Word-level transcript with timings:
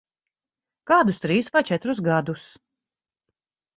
Kādus 0.91 1.21
trīs 1.25 1.51
vai 1.57 1.63
četrus 1.71 2.03
gadus. 2.11 2.47